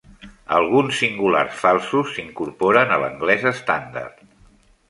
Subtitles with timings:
[0.59, 4.27] Alguns singulars falsos s'incorporen a l'anglès estàndard.